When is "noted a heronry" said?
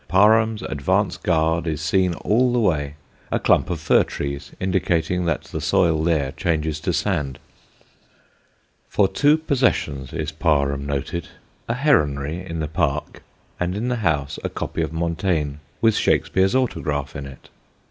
10.87-12.43